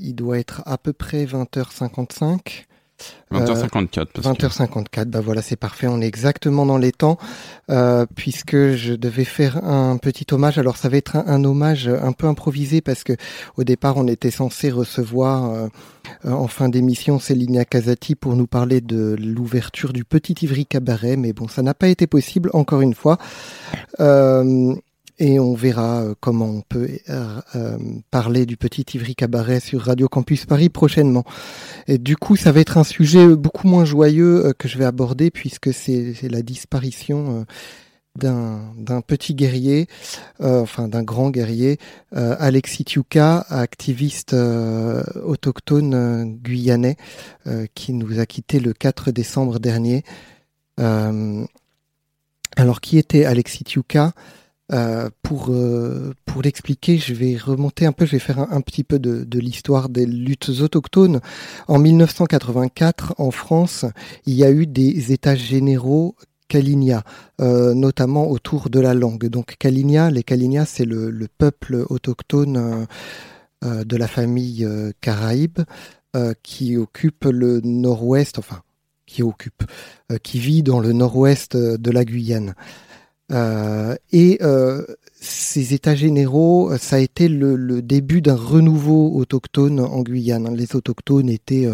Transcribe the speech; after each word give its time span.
Il 0.00 0.14
doit 0.14 0.38
être 0.38 0.62
à 0.66 0.78
peu 0.78 0.92
près 0.92 1.24
20h55. 1.24 2.66
20h54. 3.32 4.20
20h54, 4.20 5.04
bah 5.06 5.20
voilà, 5.20 5.42
c'est 5.42 5.56
parfait, 5.56 5.86
on 5.86 6.00
est 6.00 6.06
exactement 6.06 6.66
dans 6.66 6.78
les 6.78 6.92
temps, 6.92 7.18
euh, 7.70 8.06
puisque 8.14 8.74
je 8.74 8.94
devais 8.94 9.24
faire 9.24 9.64
un 9.64 9.96
petit 9.96 10.26
hommage. 10.32 10.58
Alors 10.58 10.76
ça 10.76 10.88
va 10.88 10.98
être 10.98 11.16
un, 11.16 11.44
hommage 11.44 11.88
un 11.88 12.12
peu 12.12 12.26
improvisé 12.26 12.80
parce 12.80 13.04
que 13.04 13.14
au 13.56 13.64
départ 13.64 13.96
on 13.96 14.06
était 14.06 14.30
censé 14.30 14.70
recevoir 14.70 15.50
euh, 15.50 15.68
en 16.24 16.46
fin 16.46 16.68
d'émission 16.68 17.18
Céline 17.18 17.64
Casati 17.64 18.14
pour 18.14 18.36
nous 18.36 18.46
parler 18.46 18.80
de 18.80 19.16
l'ouverture 19.18 19.92
du 19.92 20.04
Petit 20.04 20.34
Ivry 20.42 20.66
Cabaret, 20.66 21.16
mais 21.16 21.32
bon, 21.32 21.48
ça 21.48 21.62
n'a 21.62 21.74
pas 21.74 21.88
été 21.88 22.06
possible 22.06 22.50
encore 22.52 22.82
une 22.82 22.94
fois. 22.94 23.18
Et 25.18 25.38
on 25.38 25.54
verra 25.54 26.02
euh, 26.02 26.14
comment 26.18 26.46
on 26.46 26.62
peut 26.62 26.88
euh, 27.08 27.40
euh, 27.54 27.78
parler 28.10 28.46
du 28.46 28.56
petit 28.56 28.84
Ivry 28.94 29.14
Cabaret 29.14 29.60
sur 29.60 29.82
Radio 29.82 30.08
Campus 30.08 30.46
Paris 30.46 30.68
prochainement. 30.68 31.24
Et 31.86 31.98
du 31.98 32.16
coup, 32.16 32.36
ça 32.36 32.52
va 32.52 32.60
être 32.60 32.78
un 32.78 32.84
sujet 32.84 33.26
beaucoup 33.28 33.68
moins 33.68 33.84
joyeux 33.84 34.52
que 34.58 34.68
je 34.68 34.78
vais 34.78 34.84
aborder 34.84 35.30
puisque 35.30 35.72
c'est 35.72 36.14
la 36.22 36.42
disparition 36.42 37.46
d'un 38.16 39.00
petit 39.06 39.34
guerrier, 39.34 39.86
enfin 40.40 40.88
d'un 40.88 41.02
grand 41.02 41.30
guerrier, 41.30 41.78
Alexis 42.12 42.84
Tiuka, 42.84 43.46
activiste 43.48 44.34
autochtone 45.24 46.38
guyanais, 46.42 46.96
qui 47.74 47.92
nous 47.92 48.20
a 48.20 48.26
quitté 48.26 48.60
le 48.60 48.72
4 48.72 49.10
décembre 49.10 49.58
dernier. 49.58 50.04
alors, 50.76 51.48
qui 52.80 52.98
était 52.98 53.24
Alexis 53.24 53.64
Tiuka 53.64 54.12
euh, 54.72 55.10
pour 55.22 55.48
euh, 55.50 56.14
pour 56.24 56.40
l'expliquer, 56.40 56.96
je 56.96 57.12
vais 57.12 57.36
remonter 57.36 57.84
un 57.84 57.92
peu, 57.92 58.06
je 58.06 58.12
vais 58.12 58.18
faire 58.18 58.38
un, 58.38 58.60
petit 58.62 58.84
peu 58.84 58.98
de, 58.98 59.38
l'histoire 59.38 59.90
des 59.90 60.06
luttes 60.06 60.48
autochtones. 60.60 61.20
En 61.68 61.78
1984, 61.78 63.14
en 63.18 63.30
France, 63.30 63.84
il 64.24 64.34
y 64.34 64.44
a 64.44 64.50
eu 64.50 64.66
des 64.66 65.12
États 65.12 65.34
généraux 65.34 66.16
Kalinia, 66.48 67.02
euh, 67.40 67.74
notamment 67.74 68.30
autour 68.30 68.70
de 68.70 68.80
la 68.80 68.94
langue. 68.94 69.26
Donc 69.26 69.56
Kalinia, 69.58 70.10
les 70.10 70.22
Kalinia, 70.22 70.64
c'est 70.64 70.86
le, 70.86 71.10
le, 71.10 71.28
peuple 71.28 71.84
autochtone 71.90 72.86
de 73.62 73.96
la 73.96 74.08
famille 74.08 74.66
Caraïbe 75.00 75.60
qui 76.42 76.76
occupe 76.76 77.24
le 77.26 77.60
nord-ouest, 77.62 78.38
enfin 78.38 78.62
qui 79.06 79.22
occupe, 79.22 79.64
qui 80.22 80.38
vit 80.38 80.62
dans 80.62 80.80
le 80.80 80.92
nord-ouest 80.92 81.56
de 81.56 81.90
la 81.90 82.04
Guyane. 82.04 82.54
Euh, 83.32 83.96
et 84.12 84.38
euh, 84.42 84.84
ces 85.14 85.74
états 85.74 85.94
généraux, 85.94 86.76
ça 86.78 86.96
a 86.96 86.98
été 86.98 87.28
le, 87.28 87.80
début 87.82 88.20
d'un 88.20 88.34
renouveau 88.34 89.12
autochtone 89.14 89.80
en 89.80 90.02
Guyane. 90.02 90.54
Les 90.54 90.76
autochtones 90.76 91.30
étaient 91.30 91.68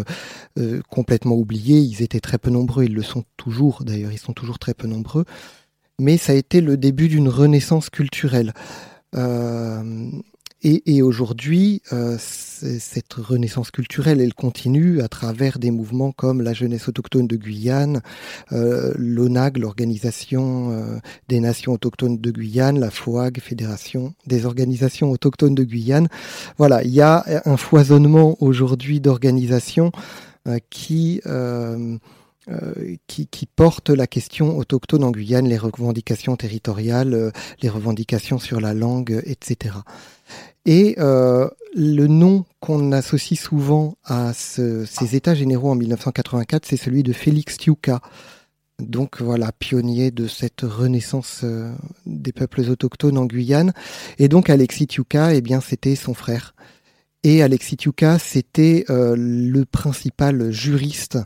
euh, 0.57 0.81
complètement 0.89 1.35
oubliés, 1.35 1.79
ils 1.79 2.01
étaient 2.01 2.19
très 2.19 2.37
peu 2.37 2.49
nombreux, 2.49 2.85
ils 2.85 2.93
le 2.93 3.03
sont 3.03 3.23
toujours 3.37 3.83
d'ailleurs, 3.83 4.11
ils 4.11 4.19
sont 4.19 4.33
toujours 4.33 4.59
très 4.59 4.73
peu 4.73 4.87
nombreux. 4.87 5.25
Mais 5.99 6.17
ça 6.17 6.31
a 6.31 6.35
été 6.35 6.61
le 6.61 6.77
début 6.77 7.09
d'une 7.09 7.27
renaissance 7.27 7.89
culturelle. 7.89 8.53
Et, 10.61 11.01
aujourd'hui, 11.01 11.81
euh, 11.93 12.17
cette 12.19 13.13
renaissance 13.13 13.71
culturelle, 13.71 14.19
elle 14.19 14.33
continue 14.33 15.01
à 15.01 15.07
travers 15.07 15.57
des 15.57 15.71
mouvements 15.71 16.11
comme 16.11 16.41
la 16.41 16.51
jeunesse 16.51 16.89
autochtone 16.89 17.27
de 17.27 17.37
Guyane, 17.37 18.01
euh, 18.51 18.91
l'ONAG, 18.97 19.57
l'Organisation 19.57 20.71
euh, 20.71 20.99
des 21.29 21.39
Nations 21.39 21.71
autochtones 21.71 22.17
de 22.17 22.31
Guyane, 22.31 22.77
la 22.77 22.91
FOAG, 22.91 23.39
Fédération 23.39 24.13
des 24.27 24.45
organisations 24.45 25.11
autochtones 25.11 25.55
de 25.55 25.63
Guyane. 25.63 26.09
Voilà, 26.57 26.83
il 26.83 26.91
y 26.91 27.01
a 27.01 27.23
un 27.45 27.55
foisonnement 27.55 28.35
aujourd'hui 28.41 28.99
d'organisations 28.99 29.93
qui 30.69 31.21
euh, 32.51 32.95
qui, 33.05 33.45
porte 33.45 33.89
la 33.89 34.07
question 34.07 34.57
autochtone 34.57 35.03
en 35.03 35.11
Guyane, 35.11 35.47
les 35.47 35.57
revendications 35.57 36.35
territoriales, 36.35 37.13
euh, 37.13 37.31
les 37.61 37.69
revendications 37.69 38.39
sur 38.39 38.59
la 38.59 38.73
langue, 38.73 39.21
etc. 39.25 39.75
Et 40.65 40.95
euh, 40.97 41.47
le 41.75 42.07
nom 42.07 42.45
qu'on 42.59 42.91
associe 42.91 43.39
souvent 43.39 43.97
à 44.03 44.33
ce, 44.33 44.85
ces 44.85 45.15
États 45.15 45.35
généraux 45.35 45.69
en 45.69 45.75
1984, 45.75 46.65
c'est 46.65 46.77
celui 46.77 47.03
de 47.03 47.13
Félix 47.13 47.57
Tiuka. 47.57 47.99
Donc 48.79 49.21
voilà, 49.21 49.51
pionnier 49.51 50.09
de 50.09 50.27
cette 50.27 50.61
renaissance 50.61 51.45
des 52.07 52.31
peuples 52.31 52.61
autochtones 52.61 53.17
en 53.17 53.25
Guyane. 53.25 53.73
Et 54.17 54.27
donc 54.27 54.49
Alexis 54.49 54.87
Tiuka, 54.87 55.35
eh 55.35 55.41
bien, 55.41 55.61
c'était 55.61 55.95
son 55.95 56.15
frère. 56.15 56.55
Et 57.23 57.43
Alexis 57.43 57.77
Tiuka, 57.77 58.17
c'était 58.17 58.85
le 58.87 59.63
principal 59.65 60.51
juriste 60.51 61.19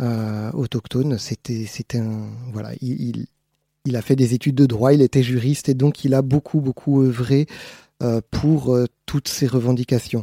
euh, 0.00 0.50
autochtone. 0.52 1.18
C'était, 1.18 1.64
c'était 1.66 1.98
un, 1.98 2.28
voilà, 2.52 2.72
il, 2.82 3.26
il, 3.84 3.96
a 3.96 4.02
fait 4.02 4.16
des 4.16 4.34
études 4.34 4.54
de 4.54 4.66
droit, 4.66 4.92
il 4.92 5.00
était 5.00 5.22
juriste 5.22 5.68
et 5.68 5.74
donc 5.74 6.04
il 6.04 6.12
a 6.12 6.22
beaucoup, 6.22 6.60
beaucoup 6.60 7.02
œuvré 7.02 7.46
euh, 8.02 8.20
pour 8.30 8.74
euh, 8.74 8.84
toutes 9.06 9.28
ces 9.28 9.46
revendications. 9.46 10.22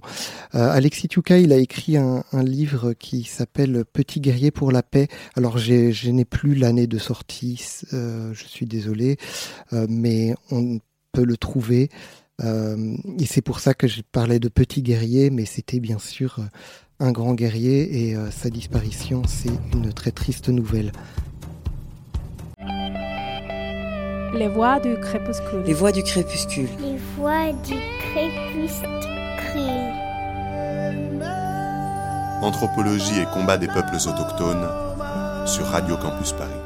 Alexis 0.52 1.08
Tuka, 1.08 1.40
il 1.40 1.52
a 1.52 1.58
écrit 1.58 1.98
un, 1.98 2.24
livre 2.34 2.94
qui 2.94 3.24
s'appelle 3.24 3.84
Petit 3.92 4.20
guerrier 4.22 4.52
pour 4.52 4.72
la 4.72 4.84
paix. 4.84 5.08
Alors 5.36 5.58
je 5.58 6.10
n'ai 6.12 6.26
plus 6.26 6.54
l'année 6.54 6.86
de 6.86 7.00
sortie, 7.00 7.64
je 7.92 8.44
suis 8.46 8.68
désolé, 8.68 9.18
mais 9.72 10.36
on 10.52 10.80
peut 11.14 11.24
le 11.24 11.38
trouver. 11.38 11.90
Et 12.42 13.26
c'est 13.26 13.42
pour 13.42 13.60
ça 13.60 13.74
que 13.74 13.88
je 13.88 14.02
parlais 14.02 14.40
de 14.40 14.50
petit 14.50 14.82
guerrier, 14.82 15.30
mais 15.30 15.46
c'était 15.46 15.80
bien 15.80 16.00
sûr 16.00 16.40
un 17.00 17.12
grand 17.12 17.34
guerrier 17.34 18.08
et 18.10 18.16
euh, 18.16 18.32
sa 18.32 18.50
disparition, 18.50 19.24
c'est 19.28 19.52
une 19.74 19.92
très 19.92 20.12
triste 20.12 20.50
nouvelle. 20.50 20.92
Les 24.34 24.48
voix 24.48 24.80
du 24.80 24.96
crépuscule. 25.00 25.64
Les 25.66 25.74
voix 25.74 25.92
du 25.92 26.02
crépuscule. 26.02 26.70
Les 26.80 26.98
voix 27.18 27.52
du 27.68 27.76
crépuscule. 28.00 28.88
Anthropologie 32.42 33.20
et 33.20 33.26
combat 33.34 33.58
des 33.58 33.68
peuples 33.68 33.96
autochtones 33.96 34.68
sur 35.46 35.66
Radio 35.66 35.98
Campus 35.98 36.32
Paris. 36.32 36.63